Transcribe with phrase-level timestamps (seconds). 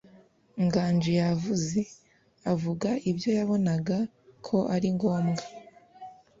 [0.65, 1.79] Nganji yavuze,
[2.53, 3.97] avuga ibyo yabonaga
[4.45, 5.43] ko ari ngombwa.